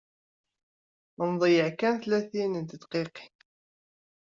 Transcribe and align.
Nḍeyyeɛ 1.31 1.69
kan 1.79 1.95
tlatin 2.03 2.53
n 2.61 2.65
tedqiqin. 2.69 3.33